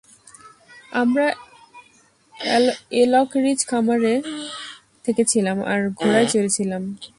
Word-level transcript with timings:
আমরা 0.91 1.25
Elk 3.01 3.29
Ridge 3.43 3.59
খামারে 3.65 4.13
থেকেছিলাম 5.05 5.57
আর 5.63 5.81
ঘোড়ায় 5.99 6.27
চড়েছিলাম। 6.33 6.83